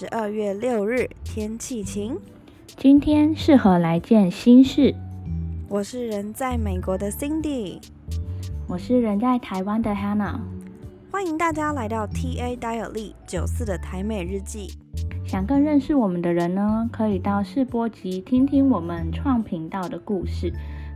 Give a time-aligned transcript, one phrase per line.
[0.00, 2.16] 十二月六日，天气晴。
[2.78, 4.94] 今天适合来件心事。
[5.68, 7.78] 我是人在美国的 Cindy，
[8.66, 10.38] 我是人在台湾的 Hannah。
[11.12, 14.72] 欢迎大家来到 TA Diary 九四的台美日记。
[15.26, 20.50] 想更认识我们的人呢，可以到试播集听听我们创频道的故事。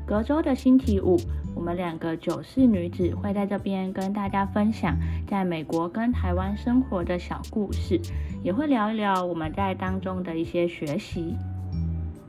[0.07, 1.17] 隔周的星期五，
[1.55, 4.95] 我们两个九四女子会在这边跟大家分享
[5.27, 7.99] 在美国跟台湾生活的小故事，
[8.43, 11.35] 也会聊一聊我们在当中的一些学习。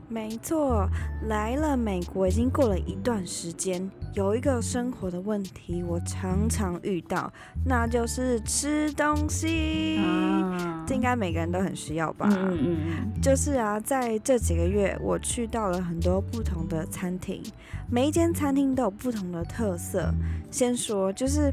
[0.08, 0.88] 没错，
[1.28, 7.32] 来了美国已经过了一段时间，有一个生活的问题我常常遇到，
[7.64, 9.98] 那就是吃东西。
[10.86, 12.28] 这应该每个人都很需要吧？
[12.30, 13.20] 嗯嗯嗯。
[13.20, 17.42] 就是啊，在这几个月，我去到了很多不同的餐厅，
[17.90, 20.12] 每一间餐厅都有不同的特色。
[20.50, 21.52] 先说就是。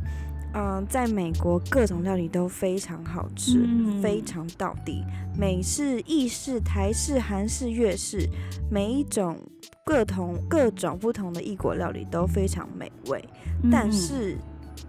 [0.55, 3.67] 嗯，在美国各种料理都非常好吃，
[4.03, 5.03] 非常到底。
[5.35, 8.29] 美式、意式、台式、韩式、粤式，
[8.69, 9.35] 每一种
[9.85, 13.23] 各同各种不同的异国料理都非常美味。
[13.71, 14.37] 但是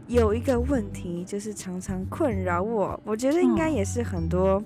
[0.07, 4.63] 有一个问题，就是常常困扰我，我觉得应该也是很多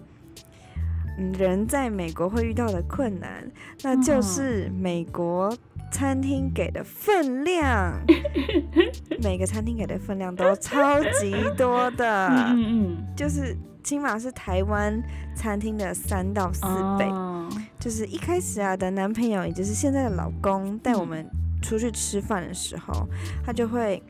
[1.18, 3.50] 嗯人在美国会遇到的困难，
[3.82, 5.56] 那就是美国。
[5.90, 7.98] 餐厅给的分量，
[9.24, 15.02] 每个餐厅给的分量都超级多的，嗯嗯，就是起码是台湾
[15.34, 16.66] 餐厅的三到四
[16.98, 17.06] 倍。
[17.88, 21.26] 就是一开始啊的男朋友，也就是现在的老公，带我们
[21.62, 23.08] 出去吃饭的时候，
[23.42, 24.02] 他就会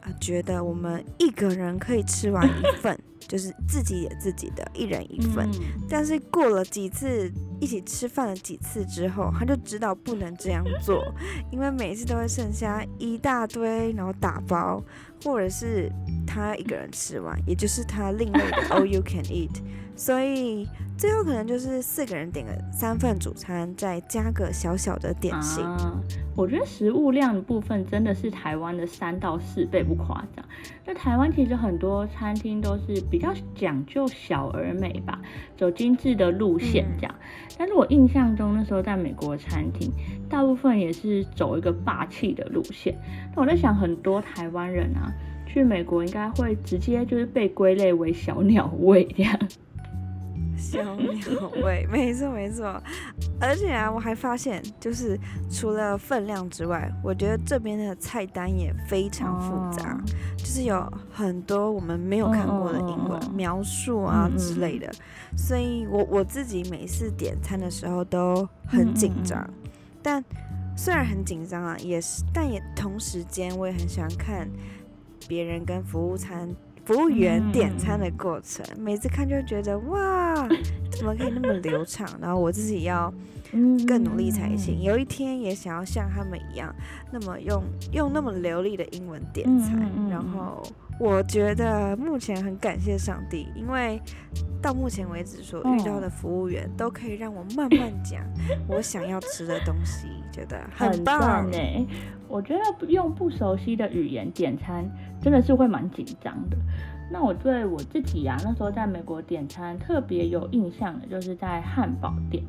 [0.00, 2.98] 啊觉得我们一个人可以吃完一份。
[3.28, 5.48] 就是自己也自己的一人一份，
[5.88, 11.04] 但是过了几次一起吃饭了几次之后，他就知道不能这样做，
[11.52, 14.82] 因为每次都会剩下一大堆，然后打包，
[15.22, 15.88] 或者是
[16.26, 19.62] 他一个人吃完，也就是他另类的 all you can eat，
[19.94, 20.66] 所以。
[21.00, 25.64] 最后可能就是四个人点个三份主餐，再加个小小的点心。
[26.36, 30.44] 我觉得食物量的部分真的是台湾的三到四倍不夸张。
[30.84, 35.18] 那台湾其实很多餐厅都是比较讲究小而美吧，
[35.56, 37.14] 走精致的路线这样。
[37.56, 39.90] 但是我印象中那时候在美国餐厅，
[40.28, 42.94] 大部分也是走一个霸气的路线。
[43.34, 45.10] 那我在想，很多台湾人啊，
[45.46, 49.38] 去美国应该会直接就是被归类为小鸟胃这样。
[50.70, 52.80] 小鸟味，没错没错，
[53.40, 55.18] 而且啊，我还发现，就是
[55.50, 59.98] 除了分量之外，我觉得这边的菜单也非常复杂，
[60.36, 64.92] 就是有很多我们没有看过的英文描述啊之类的，
[65.36, 69.48] 所以我我自己每次点餐的时候都很紧张，
[70.02, 70.22] 但
[70.76, 74.48] 虽然很紧张啊，也是，但也同时间我也很喜欢看
[75.26, 76.54] 别人跟服务餐。
[76.90, 80.34] 服务员点餐的过程，每次看就觉得哇，
[80.90, 82.04] 怎么可以那么流畅？
[82.20, 83.14] 然后我自己要
[83.86, 84.82] 更努力才行。
[84.82, 86.74] 有一天也想要像他们一样，
[87.12, 87.62] 那么用
[87.92, 89.88] 用那么流利的英文点餐。
[90.10, 90.60] 然后
[91.00, 93.98] 我觉得目前很感谢上帝，因为
[94.60, 98.22] 到目前为止所遇到的服务员都可以让我慢慢讲
[98.68, 101.86] 我想要吃的东西，觉得很棒哎。
[102.28, 104.88] 我觉得用不熟悉的语言点餐
[105.22, 106.56] 真的是会蛮紧张的。
[107.10, 112.44] 那我对我自己呀，那时候在美国点餐特别有印象的，就是在汉堡店。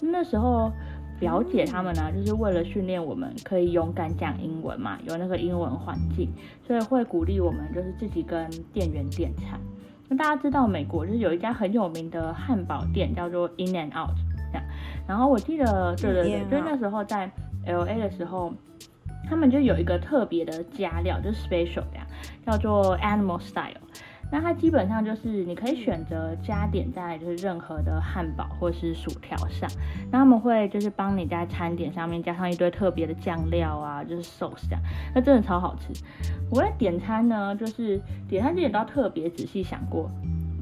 [0.00, 0.72] 那时候
[1.22, 6.28] 表姐他们呢，就是为了训练我们可以勇敢讲英文嘛，有那个英文环境，
[6.66, 9.60] 所以会鼓励我们就是自己跟店员点餐。
[10.08, 14.16] 那大家知道美国就是有一家很有名的汉堡店叫做 In and Out
[14.50, 14.64] 这样。
[15.06, 17.30] 然后我记得，对对对，就是那时候在
[17.66, 18.52] L A 的时候。
[19.30, 22.04] 他们就有一个特别的加料，就是 special 呀，
[22.44, 23.80] 叫做 animal style。
[24.32, 29.70] 那它基本上就是你可以选择加点在就是任何的汉堡或是薯条上，
[30.10, 34.80] 那他们会就是帮你在餐点上面加上一堆特别的酱料啊，就是 sauce 这样，
[35.14, 35.92] 那真的超好吃。
[36.50, 40.10] 我在点餐呢，就是点餐之前都要特别仔细想过。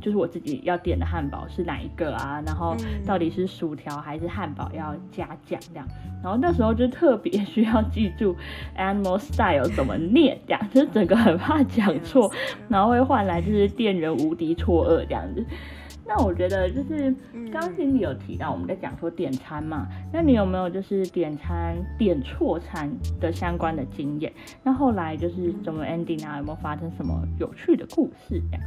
[0.00, 2.42] 就是我自己要点的汉堡是哪一个啊？
[2.46, 2.74] 然后
[3.06, 5.86] 到底是薯条还是汉堡要加酱这样？
[6.22, 8.36] 然后那时候就特别需要记住
[8.76, 12.30] animal style 怎么念这样，就是整个很怕讲错，
[12.68, 15.44] 然后会换来就是店员无敌错愕这样子。
[16.06, 17.14] 那我觉得就是
[17.52, 24.32] 刚刚经理有提到我们在讲说点餐嘛，那你有没有就是点餐点错餐的相关的经验？
[24.64, 26.38] 那后来就是怎么 ending 啊？
[26.38, 28.62] 有没有发生什么有趣的故事这样？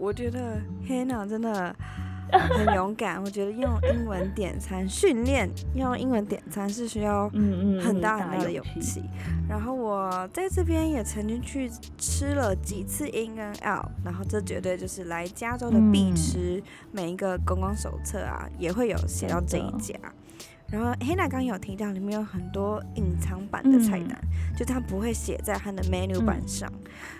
[0.00, 0.58] 哦，我觉得
[0.88, 1.74] Hannah 真的
[2.30, 3.22] 很勇敢。
[3.22, 9.02] 我觉得用英文点餐训练用英文点餐是需要很大很大的勇勇气。
[9.48, 16.62] 然后我在这边也曾经去吃了几次 In and Out，然后这绝对就是来加州的必嗯吃，
[16.92, 19.94] 每一个观光手册啊也会有写到这一家。
[20.68, 24.20] 然后 Hannah 刚有提到，里面有很多隐藏版的菜嗯单，
[24.60, 26.70] 就它不会写在它的 menu 板上，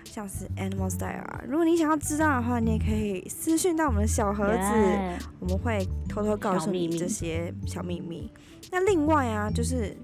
[0.04, 1.42] 像是 Animal Style 啊。
[1.48, 4.58] 如果你想要知道的话，你也可以私讯到我们的小盒子。
[4.58, 8.30] 耶我们会偷偷告诉你这些小秘密。
[8.70, 9.96] 那另外啊，就是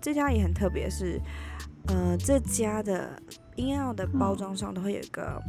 [0.00, 1.20] 这家也很特别，是
[1.88, 3.20] 呃这家的
[3.56, 5.42] 饮料的包装上都会有一个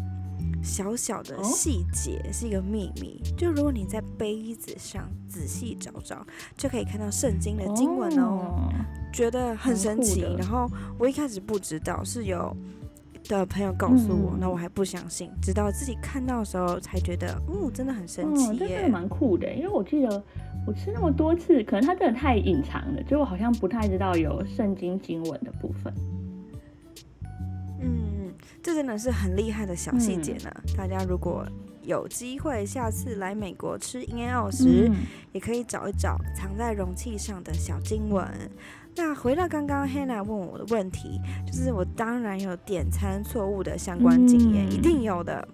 [0.66, 3.22] 小小的哦细节，是一个秘密。
[3.38, 6.26] 就如果你在杯子上仔细找找，
[6.58, 8.70] 就可以看到圣经的经文哦，
[9.14, 12.54] 觉得很神奇然后我一开始不知道，是有。
[13.28, 18.84] 的朋友告诉我，嗯那我还不相信，直到自己看到的时候才觉得，嗯，真的很神奇嗯，这真耶。
[18.84, 20.24] 的蛮酷的，因为我记得
[20.68, 25.92] 我吃那么多次，可能它真的太隐藏了，就我好像不太知道有圣经经文的部分。
[27.82, 28.15] 嗯，
[28.66, 30.52] 这真的是很厉害的小细节呢。
[30.76, 31.48] 大家如果
[31.84, 34.96] 有机会下次来美国吃 In and Out 时，嗯
[35.34, 38.28] 也可以找一找藏在容器上的小经文。
[38.96, 45.48] 那回到刚刚 Hannah 问我的问题，就是我当然有点餐错误的相关经验，嗯一定有的，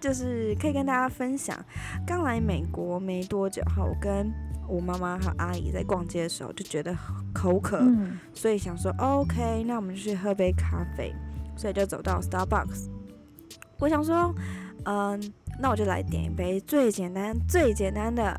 [0.00, 1.58] 就是可以跟大家分享。
[2.06, 4.32] 刚来美国没多久哈，我跟
[4.68, 6.96] 我妈妈和阿姨在逛街的时候就觉得
[7.34, 11.12] 口渴，嗯所以想说 OK，那我们就去喝杯咖啡，
[11.56, 12.88] 所以就走到 Starbucks。
[13.78, 14.34] 我想说，
[14.84, 15.20] 嗯，
[15.58, 18.38] 那我就来点一杯最简单、最简单的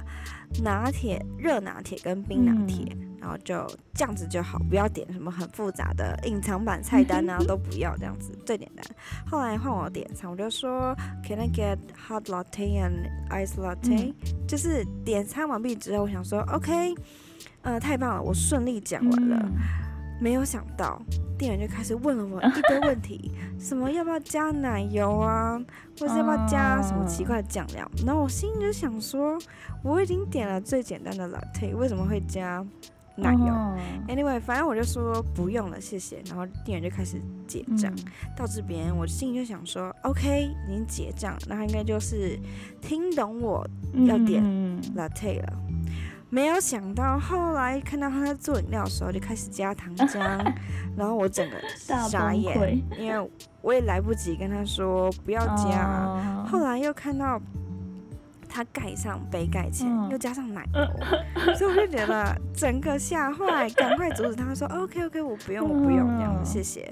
[0.64, 8.86] 拿铁、热拿铁跟冰拿铁，然后就这样子就好，不要点什么很复杂的隐藏版菜单啊， 都不要这样子，最简单。
[9.30, 10.96] 后来换我点餐，我就说
[11.26, 11.78] Can I get
[12.08, 14.14] hot latte and ice latte？、
[14.48, 16.96] 就是点餐完毕之后，我想说 OK，
[17.64, 19.38] 呃，太棒了，我顺利讲完了。
[19.44, 19.83] 嗯
[20.20, 21.02] 没有想到，
[21.38, 25.60] 店员就开始问了我一堆问题， 什么要不要加奶油啊，
[26.00, 27.90] 或是要不要加什么奇怪的酱料。
[28.06, 29.38] 然后我心里就想说，
[29.84, 32.66] 我已经点了最简单的 latte，为什么会加
[33.16, 33.78] 奶油、哦
[34.08, 36.22] a n y w a y 反正我就说不用了，谢谢。
[36.28, 37.94] 然后店员就开始结账。
[37.96, 38.06] 嗯
[38.36, 42.40] 到这边，我心里就想说，OK，已经结账，那他应该就是
[42.82, 43.64] 听懂我
[44.08, 45.54] 要点嗯 latte 了。
[46.34, 50.18] 没有想到后来看到他在做饮料的时候，就开始加糖浆，
[50.98, 53.30] 然后我整个傻眼，因为
[53.62, 56.18] 我也来不及跟他说不要加
[56.50, 57.40] 后来又看到
[58.50, 60.10] 他盖上杯盖前、嗯。
[60.10, 60.82] 又加上奶油，
[61.54, 66.92] 所以我就觉得整个吓坏，赶快阻止他说 OK OK，我不用我不用这样子，嗯谢谢。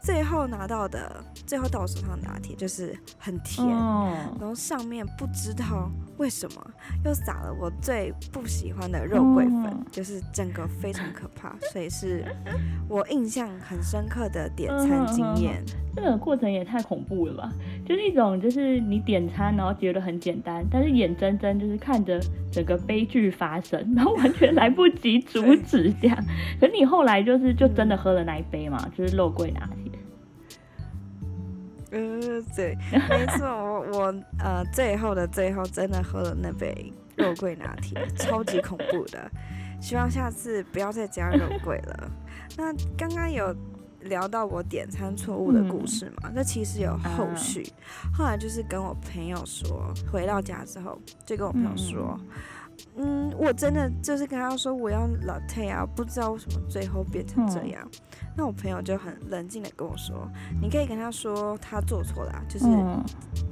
[0.00, 6.70] 最后拿到的，最后到我手上的拿铁就是很甜，哦然后上面不知道为什么
[7.04, 12.24] 又撒了我最不喜欢的肉桂粉，嗯就是整个非常可怕， 所以是
[12.88, 15.62] 我印象很深刻的点餐经验。
[15.94, 17.52] 这个过程也太恐怖了吧！
[17.86, 22.20] 就是一种，就是你点餐，然后觉得很简单，但是眼睁睁就是看着
[22.52, 26.24] 整个悲剧发生，然后完全来不及阻止这样。
[26.60, 29.85] 可是你后来就是就真的喝了那一杯嘛，就是肉桂拿铁。
[31.96, 32.76] 呃，对，
[33.08, 39.30] 没错，我我呃最后的最后真的喝了那杯肉桂拿铁，超级恐怖的。
[39.80, 42.10] 希望下次不要再加肉桂了。
[42.56, 43.54] 那刚刚有
[44.00, 46.30] 聊到我点餐错误的故事嘛？
[46.34, 47.66] 那其实有后续。
[48.12, 52.26] 后来就是跟我朋友说，回到家之后就跟我朋友说，嗯
[53.38, 57.86] 我真的就是跟他说我要 latte 啊，不知道为什么最后变成这样。
[58.36, 60.28] 那我朋友就很冷静的跟我说，
[60.60, 63.02] 你可以跟他说他做错了啊、就是嗯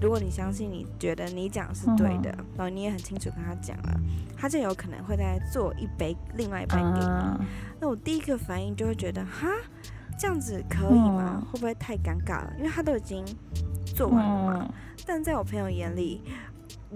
[0.00, 4.00] 如果你相信你觉得你讲的是对的，然后你也很清楚跟他讲了，
[4.36, 7.06] 他就有可能会再做一杯另外一杯给你。
[7.06, 7.38] 啊
[7.80, 9.48] 那我第一个反应就会觉得，哈，
[10.18, 11.38] 这样子可以吗？
[11.42, 12.52] 嗯会不会太尴尬了？
[12.58, 13.24] 因为他都已经
[13.94, 14.66] 做完了嘛。
[14.68, 14.74] 嗯
[15.06, 16.22] 但在我朋友眼里，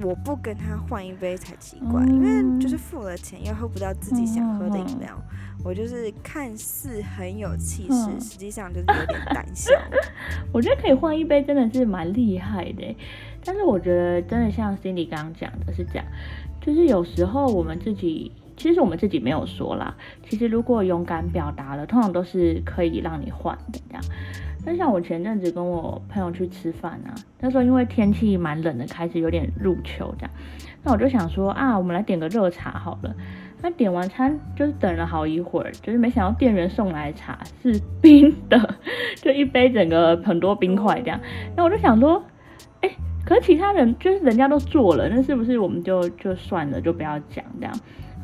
[0.03, 5.21] 我不跟他换一杯才奇怪，嗯因为就是付了钱又喝不到自己想喝的饮料，
[5.65, 9.73] 我就是看似很有气势，嗯实际上就是有点胆小。
[10.53, 12.97] 我觉得可以换一杯真的是蛮厉害的欸，
[13.45, 16.05] 但是我觉得真的像 Cindy 刚刚讲的是这样，
[16.61, 19.97] 就是有时候我们自己，其实我们自己没有说啦，
[20.29, 24.05] 其实如果勇敢表达了，通常都是可以让你换的这样。
[24.69, 30.31] 但像我前阵子跟我朋友去吃饭啊，那时候因为天气蛮冷的，开始有点入秋这样，
[30.85, 33.17] 那我就想说啊，我们来点个热茶好了。
[33.63, 38.75] 那点完餐就是等了好一会儿，就是没想到店员送来茶是冰的，
[39.23, 41.19] 就一杯整个很多冰块这样。
[41.57, 42.23] 那我就想说，
[42.83, 42.91] 哎、
[43.25, 47.73] 可是其他人就是人家都做了，那是不是我们就就算了，就不要讲这样？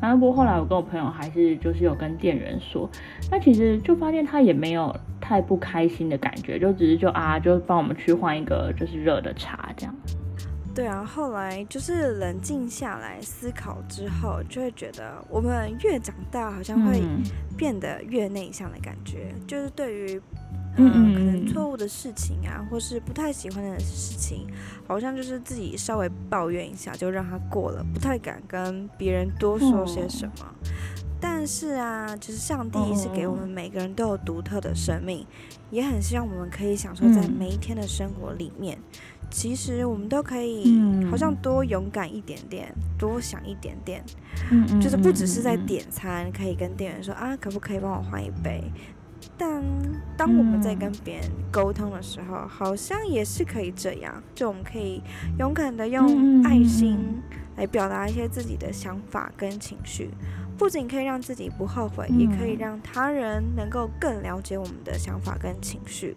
[0.01, 2.89] 反正不过后来我跟我朋友还是就是有跟店员说，
[3.31, 9.95] 那其实就发现他也没有太不开心的感觉，就只是就啊，就帮我们去换一个就是热的茶这样。
[10.75, 17.01] 对啊，后来就是冷静下来思考之后，就会觉得我们越长大，好像会
[17.57, 19.33] 变得越内向的感觉。
[19.47, 20.21] 就是对于
[20.77, 24.47] 嗯可能错误的事情啊，或是不太喜欢的事情，
[24.87, 30.45] 好像就是自己稍微抱怨一下就让它过了，不太敢跟别人多说些什么。
[31.19, 35.25] 但是啊，就是上帝是给我们每个人都有独特的生命，
[35.71, 38.77] 也很希望我们可以享受在每一天的生活里面。
[39.31, 44.03] 其实我们都可以，好像多勇敢一点点，多想一点点，
[44.79, 48.63] 就是不只是在点餐，可以跟店员说啊，可不可以帮我换一杯？
[49.37, 49.63] 但
[50.17, 55.01] 当我们在跟别人沟通的时候，好像也是可以这样，就我们可以
[55.37, 57.21] 勇敢的用爱心
[57.57, 60.09] 来表达一些自己的想法跟情绪，
[60.57, 66.15] 不仅可以让自己不后悔，也可以让他人能够更了解我们的想法跟情绪。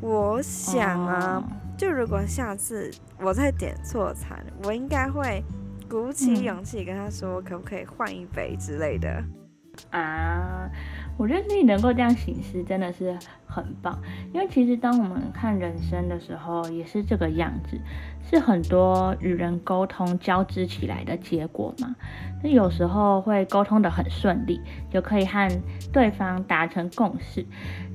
[0.00, 1.42] 我想啊。
[1.78, 2.90] 就如果下次
[3.20, 5.44] 我再点错餐，我应该会
[5.88, 9.22] 鼓起勇气跟他说，可不可以换一杯之类的
[9.90, 10.68] 啊。
[11.18, 13.98] 我觉得自己能够这样醒思真的是很棒，
[14.32, 17.78] 因为其实当我们看人生的时候，也是这个样子。
[18.30, 21.96] 是很多与人沟通交织起来的结果嘛？
[22.42, 25.48] 那有时候会沟通的很顺利，就可以和
[25.94, 27.46] 对方达成共识，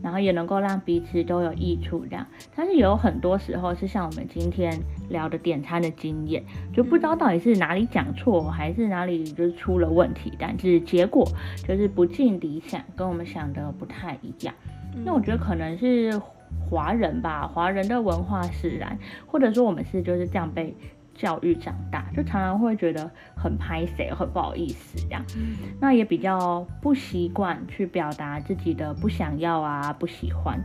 [0.02, 2.26] 然后也能够让彼此都有益处这样。
[2.56, 4.76] 但是有很多时候是像我们今天
[5.08, 6.44] 聊的点餐的经验，
[6.74, 11.24] 就不知道到底是哪里讲错，还是哪里就是出了问题，但是结果
[11.68, 14.56] 就是不尽理想，跟我们想的不太一样。
[15.06, 16.22] 那我觉得可能是。
[16.70, 20.76] 华人吧，华人的文化使然，或者说我们是就是这样被
[21.16, 25.24] 教育长大，就常常会觉得很拍谁，很不好意思这样。
[25.80, 30.60] 那也比较不习惯去表达自己的不想要啊，不喜欢。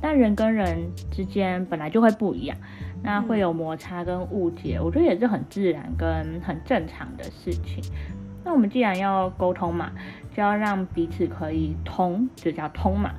[0.00, 2.56] 但人跟人之间本来就会不一样，
[3.02, 7.84] 那会有摩擦跟误解，我觉得也是很自然跟很正常的事情。
[8.42, 9.92] 那我们既然要沟通嘛，
[10.34, 13.10] 就要让彼此可以通，就叫通嘛。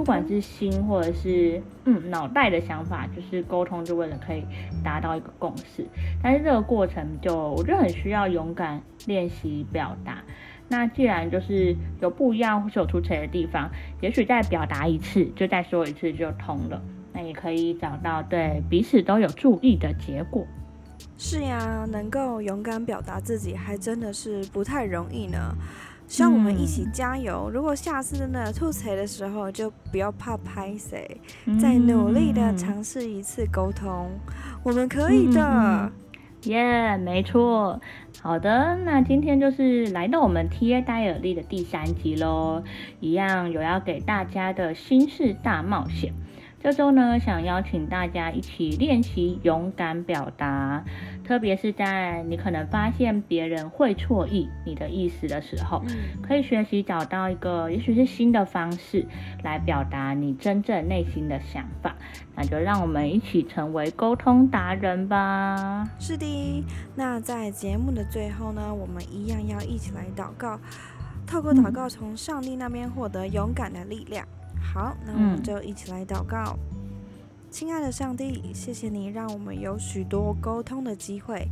[0.00, 4.42] 不管是心或者是嗯脑袋的想法，就是沟通，就为了可以
[4.82, 5.84] 达到一个共识。
[6.22, 10.22] 但是这个过程就我觉得很需要勇敢练习表达。
[10.70, 16.80] 那既然就是有不一样或是有出彩的地方，也许再表达一次，就再说一次就通了。
[17.12, 20.46] 那也可以找到对彼此都有注意的结果。
[21.18, 25.54] 是呀，能够勇敢表达自己，还真的是不太容易呢。
[26.10, 27.48] 希望我们一起加油。
[27.54, 31.20] 如果下次真的吐槽的时候，就不要怕拍谁，
[31.60, 34.10] 再努力的尝试一次沟通，
[34.64, 35.92] 我们可以的。
[36.46, 37.80] 耶，没错。
[38.20, 42.64] 好的，那今天就是来到我们 T A 戴尔利的第三集喽，
[42.98, 46.12] 一样有要给大家的心事大冒险。
[46.62, 50.84] 这周呢，想邀请大家一起练习勇敢表达，
[51.30, 55.80] 特别是在你可能发现别人会错意你的意思的时候，
[56.20, 59.06] 可以学习找到一个也许是新的方式
[59.44, 61.94] 来表达你真正内心的想法。
[62.34, 65.88] 那就让我们一起成为沟通达人吧。
[66.00, 66.64] 是的，
[66.96, 70.58] 那在节目的最后呢，我们一样要一起来祷告，
[71.28, 74.26] 透过祷告从上帝那边获得勇敢的力量。
[74.60, 76.58] 好，那我们就一起来祷告。
[77.50, 81.48] 亲爱的上帝，谢谢你让我们有许多沟通的机会，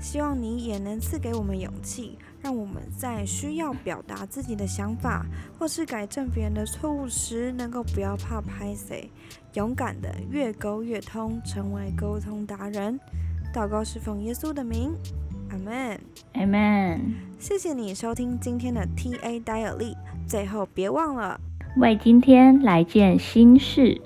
[0.00, 5.26] 希望你也能赐给我们勇气，让我们在需要表达自己的想法
[5.58, 9.10] 或是改正别人的错误时，能够不要怕拍谁，
[9.52, 12.98] 勇敢的越沟越通，成为沟通达人。
[13.54, 14.94] 祷告是奉耶稣的名，
[15.50, 16.00] 阿门，
[16.32, 17.14] 阿门。
[17.38, 19.94] 谢谢你收听今天的 T A Daily，
[20.26, 21.38] 最后别忘了。
[21.76, 24.00] 为今天来件新事。